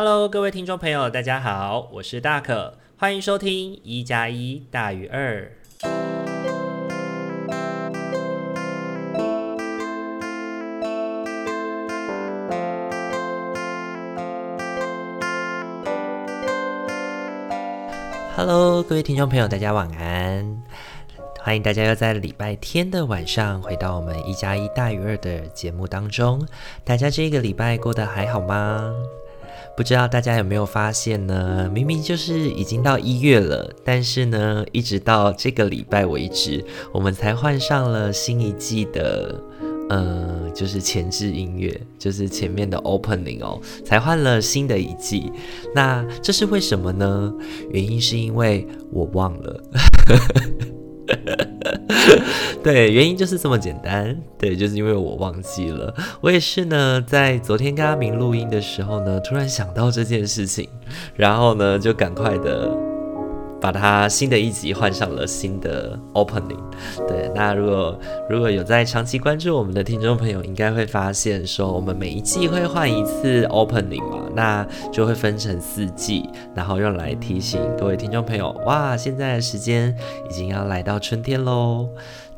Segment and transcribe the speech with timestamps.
[0.00, 5.50] Hello，各位听众朋友，大家好，我是大可，欢迎收听一加一大于二。
[18.36, 20.62] Hello，各位听众朋友，大家晚安。
[21.40, 26.46] 欢迎大家又在礼拜天的晚上回到我们一加一大于二的节目当中。
[26.84, 28.94] 大家这个礼拜过得还好吗？
[29.76, 31.70] 不知道大家有没有发现呢？
[31.72, 39.40] 明明就是已经到一月了，但是呢，一直到这个礼拜为止，我们才换上了新一季的，
[39.88, 45.30] 呃，就是前置音乐，就是前面的 opening 哦，才换了新的一季。
[45.74, 47.32] 那这是为什么呢？
[47.70, 49.62] 原因是因为我忘了。
[52.62, 54.16] 对，原因就是这么简单。
[54.38, 55.94] 对，就是因为我忘记了。
[56.20, 60.68] 我也是呢，在昨天跟阿明录音的时候呢，突然想到这件事情，
[61.16, 62.87] 然后呢，就赶快的。
[63.60, 66.58] 把它新的一集换上了新的 opening，
[67.06, 79.94] 对，那如果如果有在长期关注我们的听众朋友，应该会发现说，我们每一季会换一次 opening 嘛，那就会分成四季，然后用来提醒各位听众朋友，哇，现在的时间
[80.30, 81.88] 已经要来到春天喽。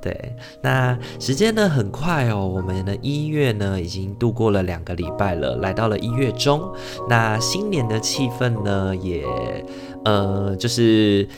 [0.02, 6.72] 对，那时间呢很快哦，我们的一月呢已经度过了两个礼拜了，来到了一月中。
[7.06, 9.22] 那新年的气氛呢也，
[10.04, 11.28] 呃，就是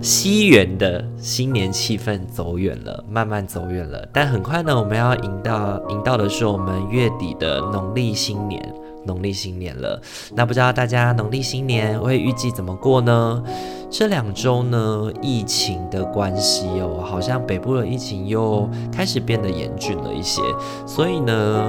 [0.00, 4.06] 西元的新年气氛走远了，慢慢走远了。
[4.12, 8.74] 但很快呢，我们要迎到迎到的是我们月底的农历新年，
[9.06, 10.00] 农历新年了。
[10.34, 13.42] 那不知道大家农历新年会预计怎么过呢？
[13.88, 20.42] 这两周呢，疫情的关系哦，好像北部的疫情又开始变得严峻了一些，
[20.86, 21.64] 所以呢，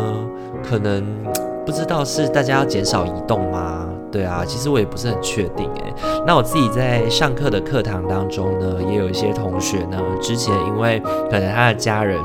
[0.64, 1.04] 可能
[1.66, 3.88] 不知道是大家要减少移动吗？
[4.12, 5.94] 对啊，其实我也不是很确定诶。
[6.26, 12.20] 那我自己在上课的课堂当中呢，也有一些同学呢，之前因为可能他的家人。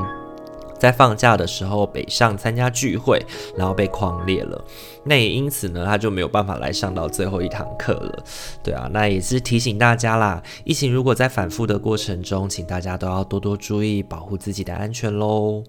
[0.79, 3.19] 在放假的时候北上参加聚会，
[3.57, 4.63] 然后被狂裂了，
[5.05, 8.23] 那也因此呢，他就没有办法来上到最后一堂课了。
[8.61, 15.63] 对啊，那也是提醒大家啦，疫情如果在反复的过程中，请大家都要多多注意，保护自己的安全喽。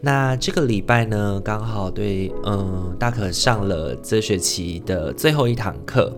[0.00, 6.10] 那这个礼拜呢，刚好对，嗯，大可上了这学期的最后一堂课。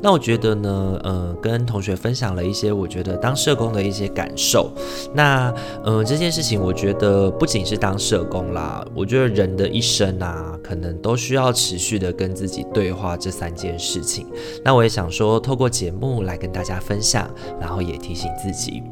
[0.00, 4.72] 那我觉得呢，嗯，跟同学分享了一些我觉得当社工的一些感受。
[5.14, 5.54] 那，
[5.84, 14.26] 嗯，这件事情我觉得不仅是当社工啦，我觉得人的一生啊，可能都需要持续的跟自己对话这三件事情。
[14.64, 17.28] 那我也想说，透过节目来跟大家分享，
[17.60, 18.82] 然后也提醒自己。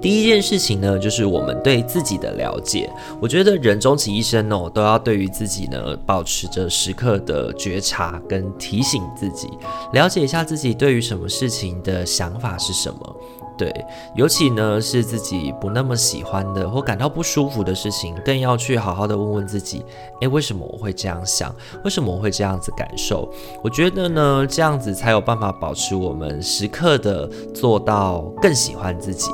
[0.00, 2.90] 第一件事情呢，就是我们对自己的了解。
[3.20, 9.48] 我觉得人终其一生哦，都要对于自己呢，保持着时刻的觉察跟提醒自己，
[9.92, 13.16] 了解一下自己对于什么事情的想法是什么。
[13.58, 13.72] 对，
[14.14, 19.82] 尤其呢是自己不那么喜欢的或感到不舒服的事情，更要去好好的问问自己，
[20.20, 21.54] 诶，为什么我会这样想？
[21.82, 23.32] 为什么我会这样子感受？
[23.64, 29.30] 我觉得呢，这样子才有办法保持我们时刻的做到更喜欢自己。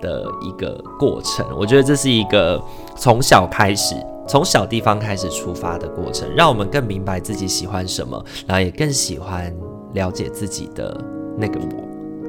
[0.00, 2.62] 的一个过程，我觉得这是一个
[2.96, 3.94] 从小开始，
[4.26, 9.54] 从小地方开始出发的过程，让我们更明白自己喜欢什么，然后也更喜欢
[9.94, 11.00] 了解自己的
[11.36, 11.84] 那个我。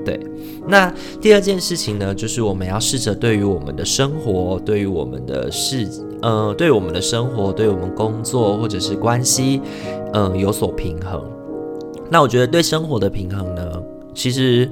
[0.06, 0.20] 对，
[0.68, 5.88] 那第二件事情呢，就是我们要试着对于我们的生活，对于我们的事，
[6.22, 9.62] 呃，对我们的生活，对我们工作或者是关系，
[10.14, 11.22] 嗯、有所平衡。
[12.10, 14.70] 那我觉得对生活的平衡呢，其实。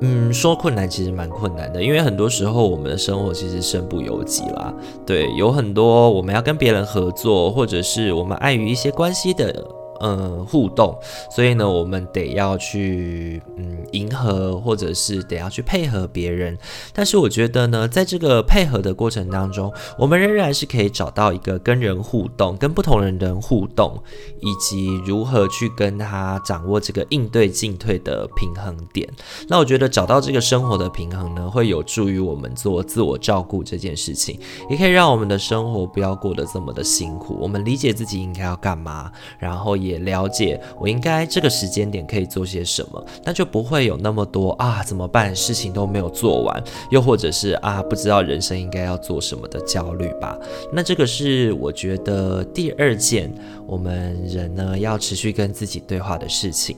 [0.00, 4.74] 嗯，说困难其实蛮困难的，因为很多时候我们的生活其实身不由己啦。
[5.06, 9.64] 对，有很多我们要跟别人合作，或者是我们碍于一些关系的。
[10.06, 10.94] 嗯，互动，
[11.30, 16.58] 所以呢，我们得要去嗯迎合，或者是得要去配合别人。
[16.92, 23.98] 但是我觉得呢，在这个配合的过程当中，我们仍然是可以找到一个跟人互动、跟不同的人互动，
[24.42, 29.08] 以及如何去跟他掌握这个应对进退的平衡点。
[29.48, 37.38] 那我觉得找到这个生活的平衡呢，会有助于我们做自我照顾这件事情，也可以让我们的生活不要过得这么的辛苦。
[37.40, 50.38] 我们理解自己应该要干嘛，然后也了解我应该这个时间点可以做些什么，那就不会有那么多啊怎么办，事情都没有做完，又或者是啊不知道人生应该要做什么的焦虑吧。
[50.72, 53.32] 那这个是我觉得第二件
[53.66, 56.76] 我们人呢要持续跟自己对话的事情。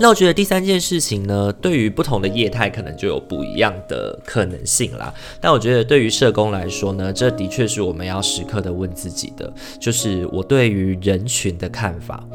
[0.00, 5.12] 那我觉得第三件事情呢，对于不同的业态可能就有不一样的可能性啦。
[5.42, 12.26] 但我觉得对于社工来说呢，这的确是我们要时刻的问自己的，就是我对于人群的看法。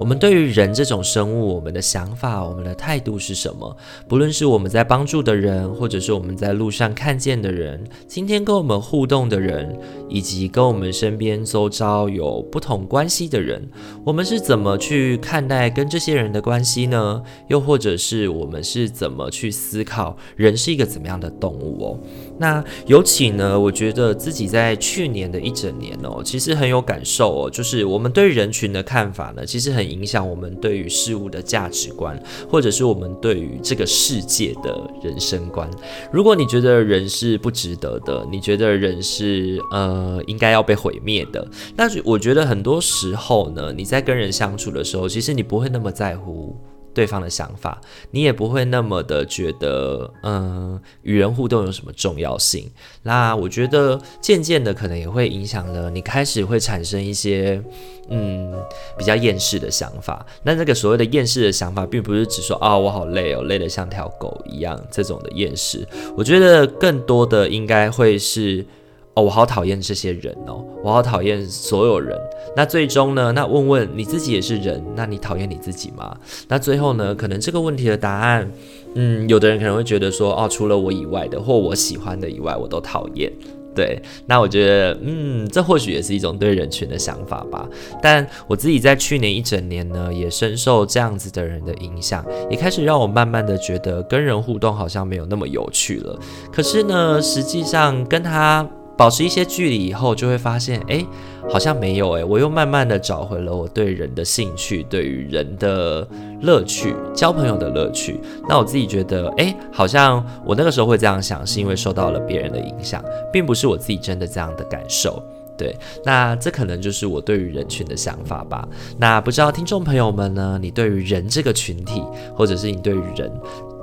[0.00, 3.76] 我们对于人这种生物，我们的想法、我们的态度是什么？
[4.08, 13.68] 不论是我们在帮助的人，或者是我们在路上看见的人，今天跟我们互动的人，以及跟我们身边周遭有不同关系的人，
[14.02, 17.22] 我们是怎么去看待跟这些人的关系呢？
[17.48, 22.00] 又或者是我们是怎么去思考人是一个怎么样的动物哦？
[22.40, 35.70] 那尤其呢，我觉得自己在去年的一整年哦，其实很有感受哦，就是我们对人群的看法呢，其实很影响我们对于事物的价值观，或者是我们对于这个世界的人生观。
[36.10, 41.46] 如果你觉得人是不值得的，你觉得人是呃应该要被毁灭的，
[41.76, 46.56] 那我觉得很多时候呢，你在跟人相处的时候，其实你不会那么在乎。
[46.92, 52.70] 对方的想法，你也不会那么的觉得，嗯，与人互动有什么重要性。
[53.02, 57.62] 那我觉得渐渐的，可能也会影响了你开始会产生一些，
[58.08, 58.52] 嗯，
[58.98, 60.24] 比较厌世的想法。
[60.42, 65.86] 那这个所谓的厌世的想法，并不是只说啊，我好累哦，累得像条狗一样这种的厌世。
[66.16, 68.66] 我觉得更多的应该会是。
[69.14, 72.16] 哦，我好讨厌这些人哦，我好讨厌所有人。
[72.54, 73.32] 那最终呢？
[73.32, 76.16] 那问问你自己也是人，那你讨厌你自己吗？
[76.46, 77.12] 那最后呢？
[77.12, 78.48] 可能这个问题的答案，
[78.94, 83.32] 嗯，有的人可能会觉得说，哦，除了我以外的或我喜欢的以外，我都讨厌。
[83.74, 87.68] 对，那我觉得，嗯，这或许也是一种对人群的想法吧。
[88.02, 96.18] 但我自己在去年一整年呢，也深受这样子的人的影响，也开始让我慢慢的觉得跟人互动好像没有那么有趣了。
[96.52, 98.68] 可是呢，实际上跟他。
[99.00, 101.02] 保持一些距离以后，就会发现，哎，
[101.48, 106.06] 好像没有哎，我又慢慢的找回了我对人的兴趣，对于人的
[106.42, 108.20] 乐趣，交朋友的乐趣。
[108.46, 113.02] 那我自己觉得，哎，好像我那个时候会这样想，是因为受到了别人的影响，
[113.32, 115.22] 并不是我自己真的这样的感受。
[115.56, 115.74] 对，
[116.04, 118.68] 那这可能就是我对于人群的想法吧。
[118.98, 122.02] 那不知道听众朋友们呢，你对于人这个群体，
[122.36, 123.32] 或者是你对于人。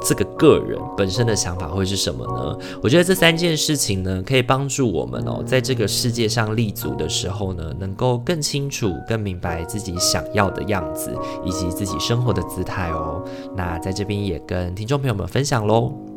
[0.01, 2.57] 这个个人本身的想法会是什么呢？
[2.81, 11.11] 我觉得这三件事情呢，可以帮助我们哦，在这个世界上立足的时候呢，能够更清楚、更明白自己想要的样子，
[11.43, 13.23] 以及自己生活的姿态哦。
[13.55, 16.16] 那在这边也跟听众朋友们分享喽。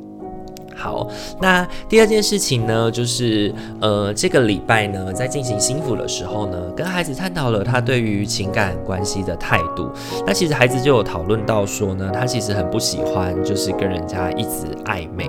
[0.80, 1.06] 好，
[1.38, 9.90] 那第二件事情呢，就是呃，这个礼拜呢，在进行心腹的时候呢，跟孩子探讨了他对于情感关系的态度。
[10.26, 15.28] 那其实孩子就有讨论到说呢，他其实很不喜欢，就是跟人家一直暧昧。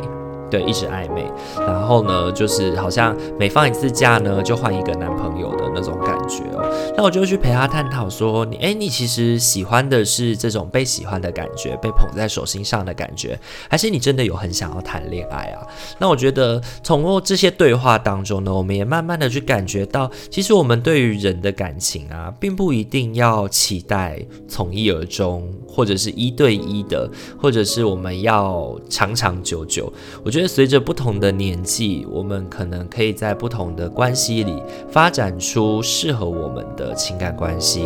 [0.51, 1.25] 对，一直暧昧，
[1.57, 6.94] 然后呢，就是好像每放一次假呢，就换一个男朋友的那种感觉哦。
[6.98, 13.39] 那我就去陪他探讨说，你哎，你其实喜欢的是这种被喜欢的感觉，被捧在手心上的感觉，
[13.69, 15.65] 还是你真的有很想要谈恋爱啊？
[16.00, 24.19] 那我觉得通过这些对话当中呢，我们也慢慢的去感觉到，其实我们对于人的感情啊，并不一定要期待
[24.50, 27.09] 从一而终，或者是一对一的，
[27.42, 29.92] 或者是我们要长长久久。
[30.25, 30.41] 我觉得。
[30.48, 37.84] 随着不同的年纪，我们可能可以在不同的关系里发展出适合我们的情感关系，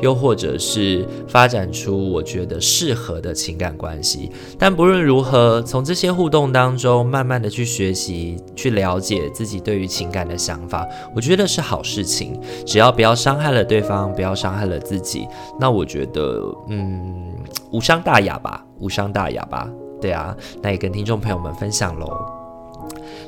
[0.00, 4.30] 又或者是发展出我觉得适合的情感关系。
[4.58, 12.40] 但不论如何，从这些互动当中，慢慢的去学习、去了解自己对于情感的想法，我觉得是好事情。
[12.66, 15.26] 只要不要伤害了对方，不要伤害了自己，
[15.58, 17.32] 那我觉得，嗯，
[17.72, 19.68] 无伤大雅吧，无伤大雅吧。
[20.00, 22.37] 对啊，那也跟听众朋友们分享喽。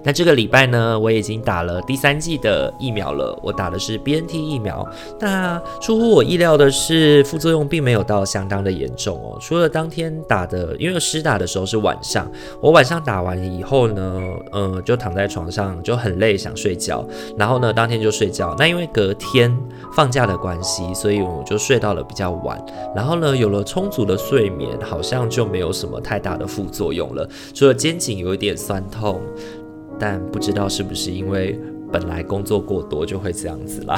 [0.02, 3.38] 那这个礼拜呢，我已经打了第三剂的疫苗了。
[3.42, 4.86] 我打的是 BNT 疫苗。
[5.18, 9.38] 那出乎我意料的是，副作用并没有到相当的严重哦。
[9.40, 12.30] 除了当天打的，因为施打的时候是晚上，
[12.60, 17.06] 我晚上打完以后呢，呃，就躺在床上就很累，想睡觉。
[17.36, 18.54] 然后呢，当天就睡觉。
[18.58, 19.54] 那因为隔天
[19.94, 22.58] 放假的关系，所以我就睡到了比较晚。
[22.96, 27.28] 然后呢，有了充足的睡眠，好像就没有什么太大的副作用了。
[27.54, 29.20] 除了肩颈有一点酸痛。
[30.00, 31.60] 但不知道是不是因为
[31.92, 33.96] 本来工作过多就会这样子啦。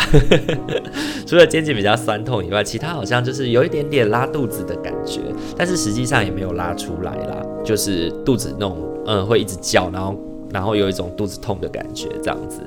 [1.26, 5.20] 除了肩颈比较酸痛以外，其他好像就是有一点点拉肚子的感觉，
[5.56, 10.16] 但是实际上也没有拉出来啦，就是肚子那种嗯会一直叫，然后
[10.50, 12.60] 然后有一种肚子痛的感觉这样子。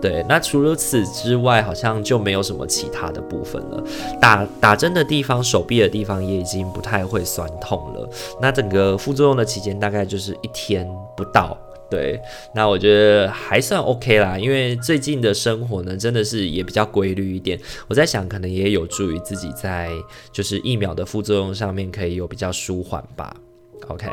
[0.00, 3.80] 对，那除了此之外，好像就没有什么其他的部分了。
[4.20, 8.08] 打打针的地方，手臂的地方也已经不太会酸痛了。
[8.40, 11.56] 那整个副作用的期间大概就是一天不到。
[11.92, 12.18] 对，
[12.54, 17.60] 那我觉得还算 OK 啦，因为最近的生活呢，真的是也比较规律一点。
[17.86, 19.90] 我在想，可能也有助于自己在
[20.32, 23.36] 就是疫苗的副作用上面可以有比较舒缓吧。
[23.88, 24.06] OK。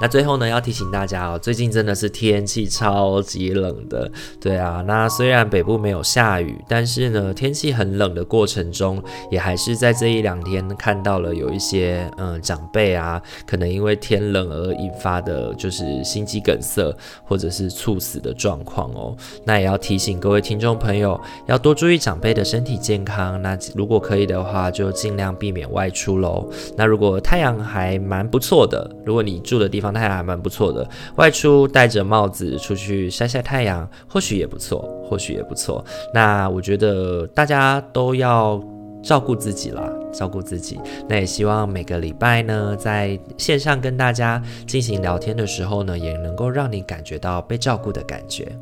[0.00, 4.10] 那最后呢，要提醒大家哦，最近真的是天气超级冷的，
[4.40, 4.82] 对啊。
[4.86, 19.16] 那虽然北部没有下雨，但是呢，天气很冷的过程中，也还是在这一两天看到了有一些嗯长辈啊，可能因为天冷而引发的就是心肌梗塞或者是猝死的状况哦。
[19.44, 23.40] 那也要提醒各位听众朋友，要多注意长辈的身体健康。
[23.42, 26.48] 那如果可以的话，就尽量避免外出喽。
[26.76, 35.84] 那如果太阳还蛮不错的，如果你住的地方太阳还蛮不错的，外出戴着帽子出去晒晒太阳，或许也不错，或许也不错。
[36.12, 38.62] 那我觉得大家都要
[39.02, 40.80] 照顾自己啦，照顾自己。
[41.08, 48.56] 那也希望每个礼拜呢，在线上跟大家进行聊天的时候呢，也能够让你感觉到被照顾的感觉。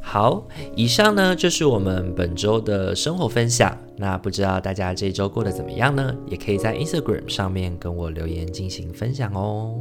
[0.00, 3.76] 好，以上呢就是我们本周的生活分享。
[3.96, 6.14] 那不知道大家这周过得怎么样呢？
[6.28, 9.74] 也可以在 Instagram 上面跟我留言进行分享哦。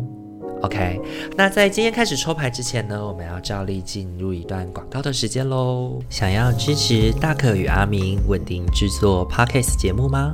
[0.62, 1.00] OK，
[1.38, 6.00] 那在今天开始抽牌之前呢，我们要照例进入一段广告的时间喽。
[6.10, 10.32] 想要支持大可与阿明稳定制作 Podcast 节目吗？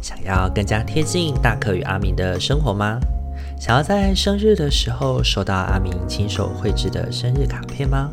[0.00, 3.00] 想要更加贴近大可与阿明的生活吗？
[3.58, 8.12] 想要在生日的时候收到阿明亲手绘制的生日卡片吗？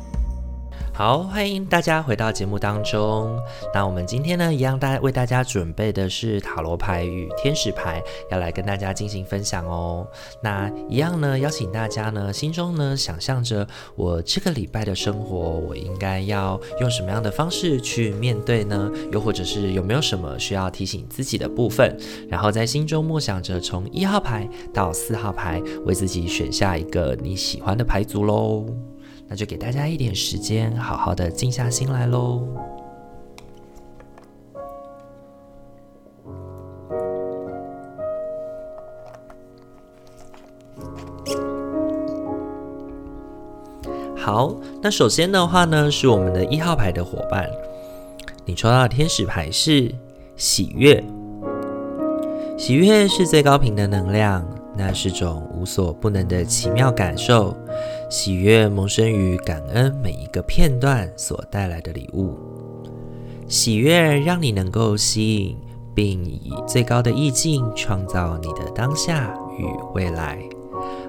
[1.03, 3.35] 好，欢迎大家回到节目当中。
[3.73, 10.07] 那我们今天呢，一样大为大家准备的是塔罗牌与天使牌，要来跟大家进行分享哦。
[10.43, 18.91] 那一样呢，邀请大家呢，心中呢想象着我这个礼拜的生活，我应该要用什么样的方式去面对呢？
[19.11, 21.97] 又或者是有没有什么需要提醒自己的部分？
[22.29, 28.67] 然后在心中默想着，从一号牌到四号牌，为自己选下一个你喜欢的牌组喽。
[29.31, 32.45] 那就给大家一点时间，好好的静下心来喽。
[44.17, 47.49] 好，那首先的话呢，是我们的一号牌的伙伴，
[48.43, 49.95] 你抽到的天使牌是
[50.35, 51.01] 喜悦。
[52.57, 57.55] 喜悦是最高频的能量，那是种无所不能的奇妙感受。
[58.09, 62.37] 喜悦萌生于感恩每一个片段所带来的礼物，
[63.47, 65.57] 喜悦让你能够吸引，
[65.93, 70.37] 并以最高的意境创造你的当下与未来。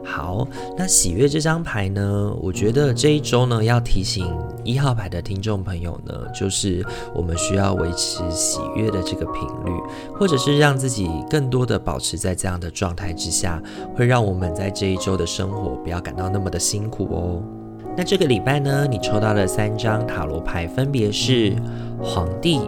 [0.05, 4.27] 好，那喜悦这张牌呢，我觉得这一周呢，要提醒
[4.65, 9.73] 一号牌的听众朋友呢，就是我们需要维持喜悦的这个频率，
[10.19, 13.63] 或者是让自己更多的保持在这样的状态之下，
[13.95, 17.43] 会让我们在这一周的生活不要感到那么的辛苦哦。
[17.97, 21.55] 那这个礼拜呢，你抽到的三张塔罗牌分别是
[22.03, 22.61] 皇帝、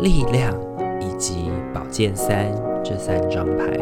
[0.00, 0.54] 力量
[1.00, 2.52] 以及宝剑三。
[2.88, 3.76] 这三张牌，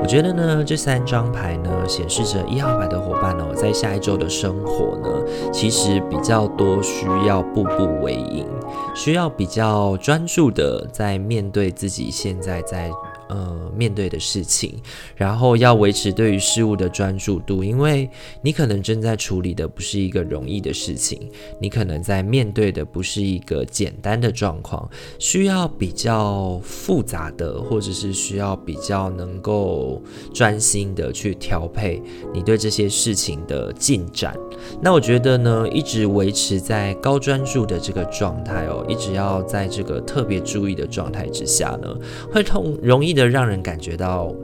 [0.00, 5.08] 我觉得呢，这三张牌呢，显示着一号牌的伙伴哦，在下一周的生活呢，
[5.52, 8.46] 其实比较多需要步步为营，
[8.94, 12.92] 需要比较专注的在面对自己现在在。
[13.28, 14.74] 呃，面对的事情，
[15.16, 18.08] 然后要维持对于事物的专注度，因为
[18.42, 24.86] 你可能正在处理的不是一个容易的事情，你可能在面对的不是一个简单的状况，
[25.18, 30.02] 需要比较复杂的，或者是需要比较能够
[30.34, 32.02] 专心的去调配
[32.34, 34.36] 你对这些事情的进展。
[34.82, 41.88] 那我觉得呢，一直维持在高专注的这个状态哦，一直要在这个特别注意的状态之下呢，
[42.30, 43.13] 会痛容易。
[43.14, 44.34] 的让人感觉到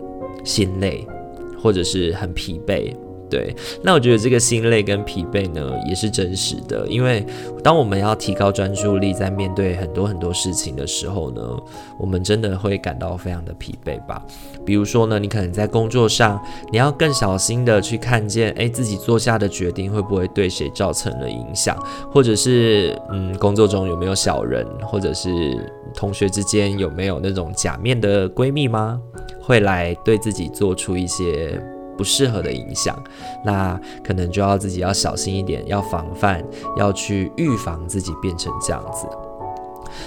[0.45, 1.07] 心累，
[1.59, 2.95] 或者是很疲惫。
[3.31, 6.85] 对，那我觉得这个心累跟疲惫呢，也是真实的。
[6.89, 7.25] 因为
[7.63, 11.41] 当我们要提高专注力，在面对很多很多事情的时候呢，
[11.97, 14.21] 我们真的会感到非常的疲惫吧。
[14.67, 16.41] 比如说呢，你可能在工作上，
[16.73, 21.77] 你要更小心的去看见，哎，自己做下的决定会不会对谁造成了影响，
[22.13, 25.31] 或者是嗯，工作中有没有小人，或者是
[25.95, 29.01] 同学之间有没有那种假面的闺蜜吗？
[29.41, 31.61] 会来对自己做出一些。
[32.01, 32.97] 不适合的影响，
[33.45, 36.43] 那可能就要自己要小心一点，要防范，
[36.79, 39.07] 要去预防自己变成这样子。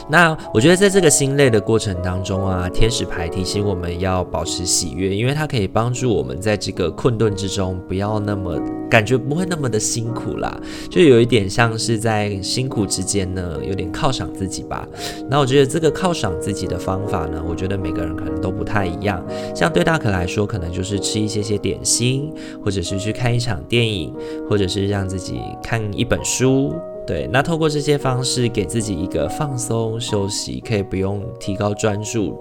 [0.09, 8.59] 那我觉得在这个心累的过程当中啊，天使牌提醒我们要保持喜悦，因为它可以帮助我们在这个困顿之中不要那么
[8.89, 10.55] 感觉不会那么的辛苦啦，
[10.89, 14.87] 就有一点像是在辛苦之间呢，有点犒赏自己吧。
[15.29, 19.23] 那我觉得这个犒赏自己的方法呢，我觉得每个人可能都不太一样。
[19.55, 22.31] 像对大可来说，可能就是吃一些些点心，
[22.63, 24.13] 或者是去看一场电影，
[24.49, 26.73] 或者是让自己看一本书。
[27.05, 32.39] 对，那透过这些方式给自己一个放松休息，可以不用提高专注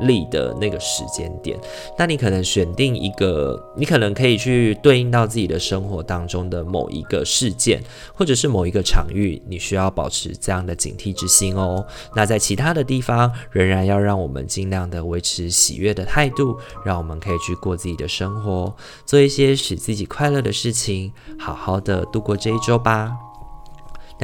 [0.00, 1.58] 力的那个时间点。
[1.96, 7.82] 那你可能选定一个，你可能可以去对应到自己的生活当中的某一个事件，
[8.12, 11.82] 或者是某一个场域，你需要保持这样的警惕之心哦。
[12.14, 18.74] 那在其他的地方，仍然要让我们尽量的维持喜悦的态度，让我们可以去过自己的生活，
[19.06, 23.16] 做一些使自己快乐的事情，好好的度过这一周吧。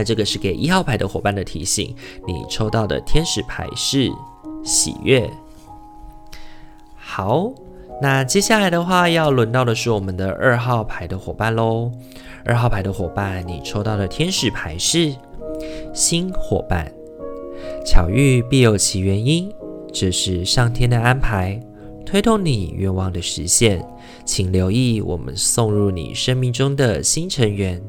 [0.00, 1.94] 那这个是给一号牌的伙伴的提醒，
[2.26, 4.10] 你抽到的天使牌是
[4.64, 5.30] 喜悦。
[6.96, 7.52] 好，
[8.00, 11.92] 那接下来的话要轮到的是我们的二号牌的伙伴喽。
[12.46, 15.14] 二号牌的伙伴，你抽到的天使牌是
[15.92, 16.90] 新伙伴。
[17.84, 19.52] 巧遇必有其原因，
[19.92, 21.60] 这是上天的安排，
[22.06, 23.86] 推动你愿望的实现。
[24.24, 27.82] 请留意我们送入你生命中的新成员，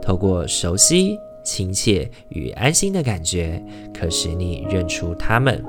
[0.00, 1.18] 透过熟悉。
[1.48, 3.64] 亲切与安心的感觉，
[3.98, 5.64] 可使你认出他们。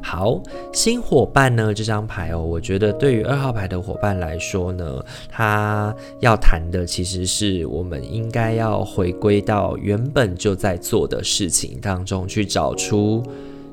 [0.00, 0.40] 好，
[0.72, 1.74] 新伙伴呢？
[1.74, 13.24] 这张牌哦，我觉得对于二号牌的伙伴来说呢，他要谈的其实是我们应该要回归到原本就在做的事情当中去找出。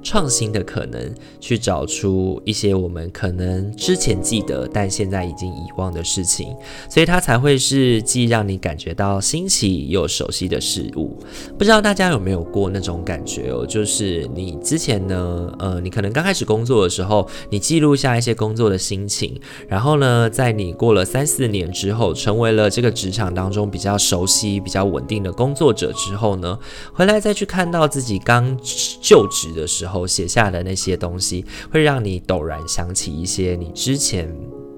[0.03, 6.55] 创新的可能，去找出一些我们可能之前记得但现在已经遗忘的事情，
[6.89, 11.17] 所以它才会是既让你感觉到新奇又熟悉的事物。
[11.58, 13.65] 不知道大家有没有过那种感觉哦？
[13.65, 26.58] 就是你之前呢，呃，你可能刚开始工作的时候，你记录下一些工作的心情，然后呢，在你过了三四年之后，成为了这个职场当中比较熟悉、比较稳定的工作者之后呢，
[26.91, 28.58] 回来再去看到自己刚
[29.00, 29.90] 就职的时候。
[29.91, 34.33] 后写下的那些东西，会让你陡然想起一些你之前，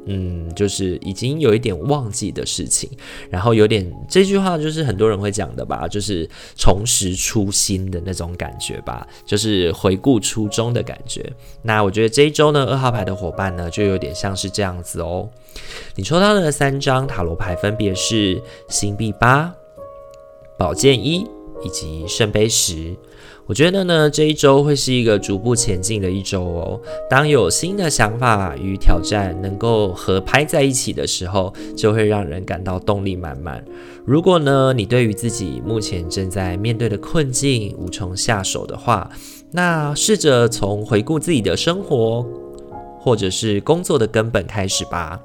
[0.07, 2.89] 嗯，就是已经有一点忘记的事情，
[3.29, 11.23] 然后有点这句话就是很多人会讲的吧，就是重拾初心的那种感觉吧，就是回顾初衷的感觉。
[11.61, 15.29] 那我觉得这一周呢，二号牌的伙伴呢，就有点像是这样子哦。
[15.95, 19.53] 你抽到的三张塔罗牌分别是星币八、
[20.57, 21.25] 宝剑一
[21.63, 22.93] 以及圣杯十。
[23.45, 26.79] 我觉得呢，这一周会是一个逐步前进的一周哦。
[27.09, 33.61] 当有新的想法与挑战能够合拍在一起的时候，就会让人感到动力满满。
[34.05, 39.11] 如果呢，你对于自己目前正在面对的困境无从下手的话，
[39.51, 42.25] 那试着从回顾自己的生活
[42.97, 45.19] 或者是工作的根本开始吧。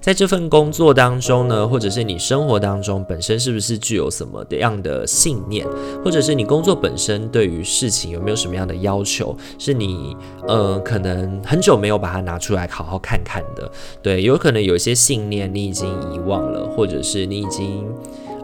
[0.00, 5.66] 在这份工作当中呢，或者是你生活当中本身是不是具有什么样的信念，
[6.04, 10.16] 或者是你工作本身对于事情有没有什么样的要求，是你
[10.48, 13.70] 呃可能很久没有把它拿出来好好看看的。
[14.02, 17.86] 对，有可能有一些信念你已经遗忘了，或者是你已经。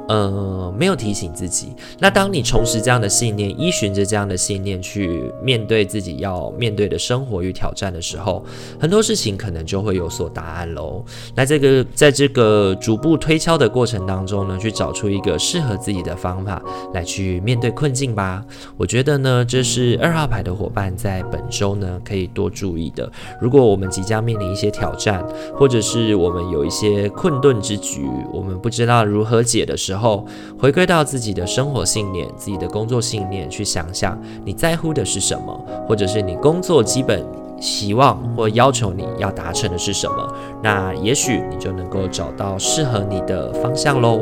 [0.09, 1.69] 呃，没有提醒自己。
[1.99, 8.43] 那当你重拾这样的信念，依循着这样的信念去面对自己要面对的生活与挑战的时候，
[8.81, 11.05] 很多事情可能就会有所答案喽。
[11.35, 16.63] 那这个在这个逐步推敲的过程当中呢，去找出一个适合自己的方法
[16.95, 18.43] 来去面对困境吧。
[18.79, 23.11] 我觉得呢，这是二号牌的伙伴在本周呢可以多注意的。
[23.41, 25.23] 如果我们即将面临一些挑战，
[25.55, 30.25] 或者是我们有一些困顿之局，我们不知道如何解的时候，后
[30.59, 37.25] 回归到自己的生活信念、自己的工作信念，去想想你在乎的是什么，或者是你工作基本
[37.61, 40.33] 希望或要求你要达成的是什么，
[40.63, 44.21] 那也许你就能够找到适合你的方向喽。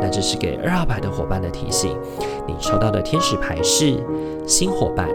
[0.00, 1.96] 那这是给二号牌的伙伴的提醒。
[2.46, 3.96] 你抽到的天使牌是
[4.48, 5.08] 新伙伴。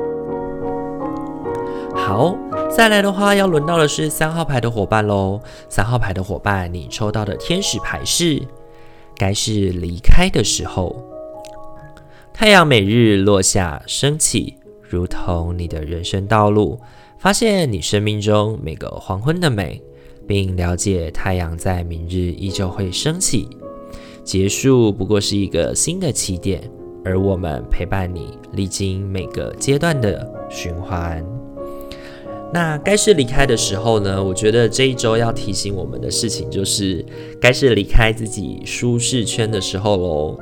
[1.94, 2.38] 好，
[2.70, 5.42] 再来的话要轮到的是三号牌的伙伴喽。
[5.68, 8.48] 三号牌的伙伴，你抽到的天使牌是。
[9.18, 10.96] 该是离开的时候。
[12.34, 16.80] 太阳每日落下升起，如同你的人生道路。
[17.20, 19.82] 发现你生命中每个黄昏的美，
[20.28, 23.50] 并了解太阳在明日依旧会升起。
[24.24, 26.62] 结束不过是一个新的起点，
[27.04, 31.26] 而我们陪伴你历经每个阶段的循环。
[32.54, 37.06] 那该是离开的时候呢，我觉得这一周要提醒我们的事情就是，
[37.40, 40.40] 该是离开自己舒适圈的时候喽。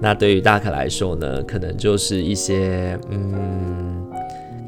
[0.00, 4.07] 那对于大可来说呢，可能就是一些嗯。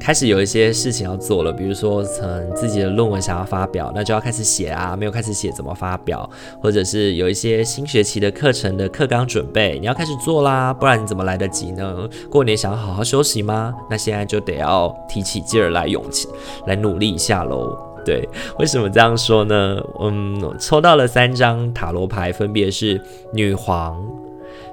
[0.01, 4.97] 开始有一些事情要做了，比如说，从自己的论文想要发表，那就要开始写啊。
[4.97, 6.29] 没有开始写，怎么发表？
[6.61, 12.09] 或者是有一些新学期的课程的课纲准备，你要开始做啦，不然你怎么来得及呢？
[12.31, 13.75] 过年想要好好休息吗？
[13.91, 16.27] 那现在就得要提起劲儿来，勇气
[16.67, 17.77] 来努力一下喽。
[18.03, 18.27] 对，
[18.59, 19.77] 为什么这样说呢？
[20.01, 22.99] 嗯，抽到了三张塔罗牌，分别是
[23.35, 24.03] 女皇、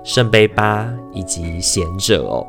[0.06, 2.48] 圣杯八以及贤者哦。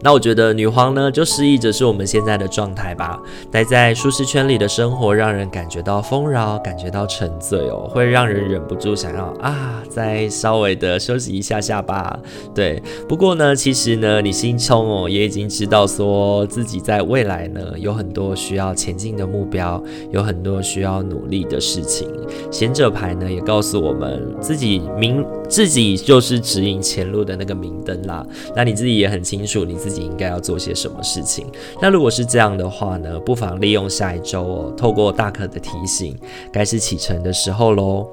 [0.00, 3.20] 那我觉得女皇呢，就示意着是我们现在的状态吧。
[3.50, 12.18] 待在舒适圈里的生活，让人感觉到丰饶，感觉到沉醉哦，会让人忍不住想要啊，再稍微的休息一下下吧。
[12.54, 19.82] 对，不过呢，其实呢，你心中哦，也已经知道说自己在未来呢，有很多需要前进的目标，
[20.12, 22.08] 有很多需要努力的事情。
[22.50, 28.26] 贤者牌呢，也告诉我们自己明自己就是指引前路的那个明灯啦。
[28.56, 30.08] 那你自己也很清楚，你自己。
[30.08, 31.46] 应该要做些什么事情？
[31.82, 36.16] 那如果是这样的话呢，不妨利用下一周哦，透过大可的提醒，
[36.50, 38.08] 该是启程的时候喽。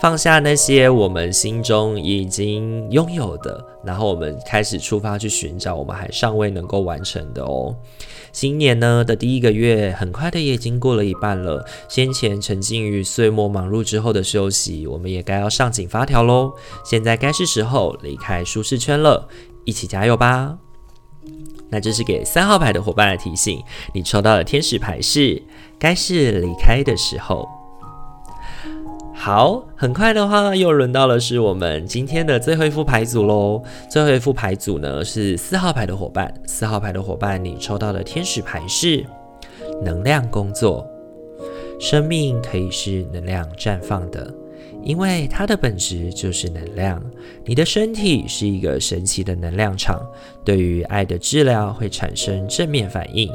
[0.00, 7.74] 放下那些我们心中已经拥有的，然后我们开始出发去寻找我们还尚未能够完成的哦。
[8.36, 11.64] 今年呢的第一个月，很快的也已经过了一半了。
[11.88, 16.52] 先前沉浸于岁末忙碌之后的休息，我们也该要上紧发条喽。
[16.84, 19.26] 现在该是时候离开舒适圈了，
[19.64, 20.58] 一起加油吧！
[21.70, 23.58] 那这是给三号牌的伙伴的提醒，
[23.94, 25.42] 你抽到的天使牌是
[25.78, 27.48] 该是离开的时候。
[29.18, 33.60] 好，很快的话又轮到了是我们今天的最后一副牌组喽。
[33.90, 39.04] 最后一副牌组呢是四号牌的伙伴，四号牌的伙伴，你抽到的天使牌是
[39.82, 40.86] 能量工作。
[41.80, 44.32] 生命可以是能量绽放的。
[44.84, 47.02] 因为它的本质就是能量，
[47.44, 50.00] 你的身体是一个神奇的能量场，
[50.44, 53.28] 对于爱的治疗会产生正面反应。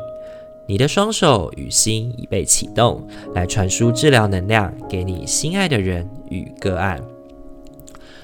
[0.72, 3.06] 你的双手与心已被启动，
[3.36, 6.98] 来传输治疗能量给你心爱的人与个案。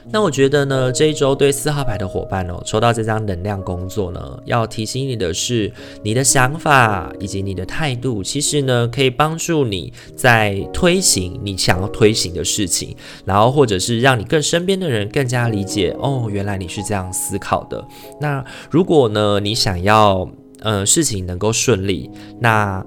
[0.10, 5.70] 那我觉得呢，这一周对四号牌的伙伴哦，抽到这张能量工作呢，要提醒你的是，
[6.02, 17.86] 你的想法以及你的态度，其实呢，可以帮助你在推行你想要推行的事情，然后或者是让你更身边的人更加理解哦，原来你是这样思考的。
[18.22, 20.26] 那如果呢，你想要
[20.62, 22.86] 呃事情能够顺利，那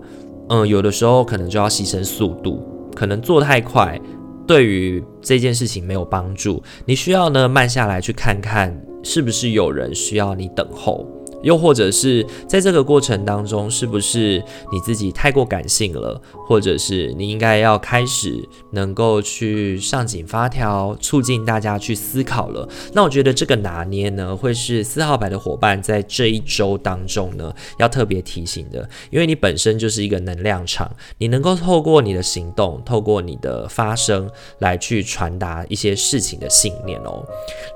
[0.49, 2.61] 嗯、有的时候可能就要牺牲速度，
[2.95, 4.01] 可能做太快。
[4.47, 11.07] 对于这件事情没有帮助，你需要呢慢下来去看看，是不是有人需要你等候。
[11.43, 16.21] 又或者是在这个过程当中，是不是你自己太过感性了？
[16.47, 22.69] 或者是你应该要开始能够去上紧发条，促进大家去思考了？
[22.93, 37.25] 那我觉得这个拿捏呢，会是四号牌的伙伴在这一周当中呢，要特别提醒的，因为你本身就是一个能量场，你能够透过你的行动，透过你的发声来去传达一些事情的信念哦。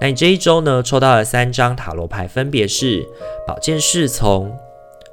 [0.00, 3.06] 那你这一周呢，抽到了三张塔罗牌，分别是。
[3.54, 4.52] 宝剑侍从、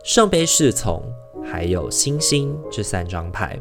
[0.03, 0.99] 圣杯侍从，
[1.45, 3.59] 还有星星这三张牌，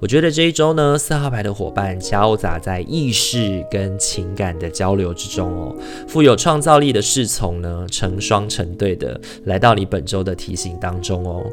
[0.00, 5.72] 我觉得这一周呢，四号牌的伙伴交杂在意识跟情感的交流之中哦。
[6.08, 11.46] 富有创造力的侍从呢，成双成对的来到你本周的提醒当中哦。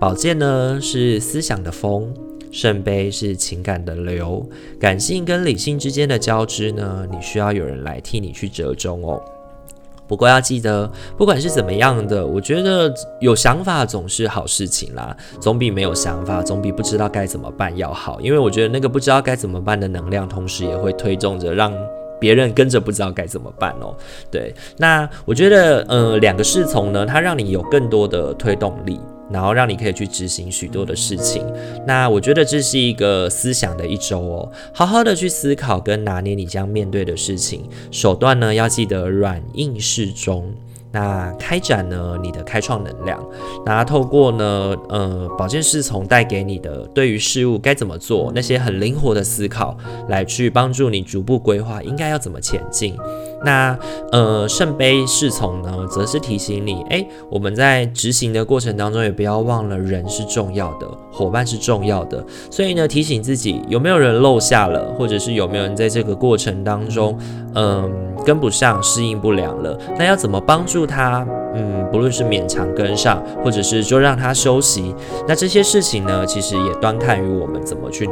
[0.00, 2.12] 宝剑呢是思想的风，
[2.50, 4.44] 圣杯是情感的流，
[4.80, 9.22] 感性跟理性之间的交织呢，你需要有人来替你去折中哦。
[10.08, 18.20] 不过要记得，不管是怎么样的，我觉得有想法总是好事情啦，总比没有想法，总比不知道该怎么办要好。
[18.20, 21.72] 因为我觉得那个不知道该怎么办的能量，同时也会推动着让
[22.18, 23.94] 别人跟着不知道该怎么办哦。
[24.30, 28.98] 对，那我觉得，嗯，两个侍从呢，它让你有更多的推动力。
[29.30, 31.44] 然后让你可以去执行许多的事情，
[31.86, 40.52] 那我觉得这是一个思想的一周哦，好好的去思考跟拿捏你将面对的事情，手段呢要记得软硬适中，
[40.90, 43.22] 那开展呢你的开创能量，
[43.66, 49.76] 那透过呢呃宝剑侍从带给你的对于事物该怎么做那些很灵活的思考，
[50.08, 52.96] 来去帮助你逐步规划应该要怎么前进。
[53.44, 53.78] 那
[54.12, 62.24] 呃，圣杯侍从呢，则是提醒你，诶，我们在执行的过程当中，也不要忘了人是重要的，伙伴是重要的。
[62.50, 67.16] 所以呢，提醒自己有没有人漏下了，或者是有没有人在这个过程当中，
[67.54, 67.90] 嗯、
[68.24, 69.78] 跟不上，适应不良了。
[69.98, 71.26] 那要怎么帮助他？
[71.54, 74.94] 嗯，不论是勉强跟上，或者是就让他休息，
[75.26, 78.08] 那这些事情呢，其实也端看于我们怎么去。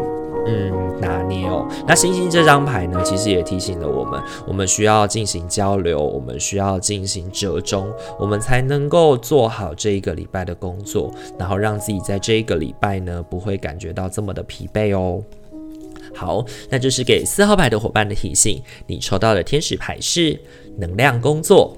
[0.47, 1.67] 嗯，拿捏哦。
[1.87, 15.23] 那星星这张牌呢，其实也提醒了我们，我们需要进行交流，我们需要进行折中，我们才能够做好这一个礼拜的工作，然后让自己在这一个礼拜呢，不会感觉到这么的疲惫哦。
[16.15, 20.41] 好，那就是给四号牌的伙伴的提醒，你抽到的天使牌是
[20.79, 21.77] 能量工作。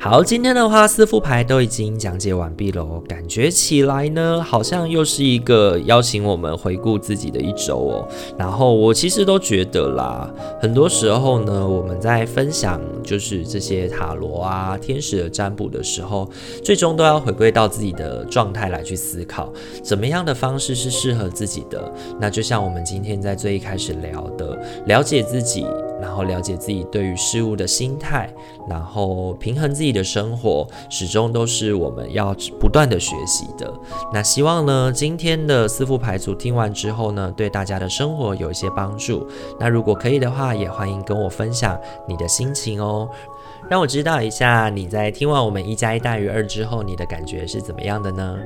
[0.00, 8.08] 好，今天的话四副牌都已经讲解完毕了，感觉起来呢，好像又是一个邀请我们回顾自己的一周哦。
[8.38, 10.32] 然后我其实都觉得啦，
[10.62, 16.30] 很多时候呢，我们在分享就是这些塔罗啊、天使的占卜的时候，
[16.62, 21.92] 最终都要回归到自己的状态来去思考，怎么样的方式是适合自己的。
[22.20, 24.56] 那就像我们今天在最一开始聊的，
[24.86, 25.66] 了解自己。
[26.00, 28.32] 然后了解自己对于事物的心态，
[28.68, 33.72] 然后平衡自己的生活，始终都是我们要不断的学习的。
[34.12, 39.26] 那希望呢，今天的四副牌组听完之后呢，对大家的生活有一些帮助。
[39.58, 43.08] 那如果可以的话，也欢迎跟我分享你的心情哦。
[43.68, 48.38] 让我知道一下你在听完我们一加一大于二之后，你的感觉是怎么样的呢？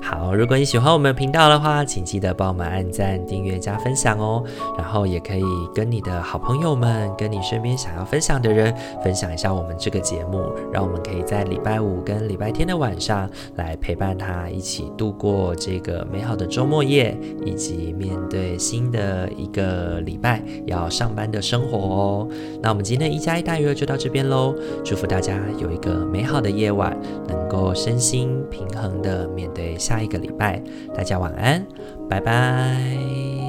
[0.00, 4.44] 好，如果你喜欢我们频道的话，请记得帮我们按赞、订阅、加分享哦。
[4.76, 5.42] 然后也可以
[5.74, 22.28] 跟你的好朋友们、跟你身边想要分享的人分享一下我们这个节目，让我们可以在礼拜五跟礼拜天的晚上来陪伴他一起度过这个美好的周末夜，以及面对新的一个礼拜要上班的生活哦。
[22.62, 24.54] 那我们今天一加一大于二就到这边喽。
[24.84, 30.62] 祝福大家有一个美好的夜晚，能够身心平衡的面对下一个礼拜。
[30.94, 31.64] 大家晚安，
[32.08, 33.47] 拜拜。